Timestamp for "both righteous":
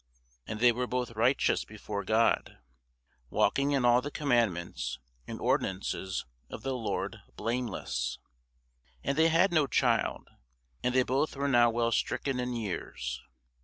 0.87-1.63